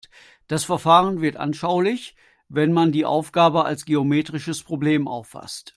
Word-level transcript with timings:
Das 0.47 0.63
Verfahren 0.63 1.21
wird 1.21 1.37
anschaulich, 1.37 2.15
wenn 2.49 2.73
man 2.73 2.91
die 2.91 3.05
Aufgabe 3.05 3.65
als 3.65 3.85
geometrisches 3.85 4.63
Problem 4.63 5.07
auffasst. 5.07 5.69